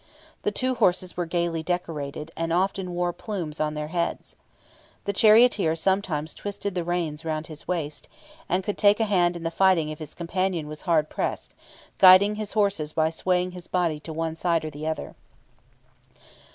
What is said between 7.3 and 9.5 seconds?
his waist, and could take a hand in